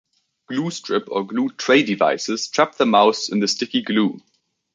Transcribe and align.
Glue 0.47 0.71
strip 0.71 1.03
or 1.09 1.27
glue 1.27 1.49
tray 1.51 1.83
devices 1.83 2.47
trap 2.47 2.73
the 2.75 2.87
mouse 2.87 3.29
in 3.29 3.39
the 3.39 3.47
sticky 3.47 3.83
glue. 3.83 4.19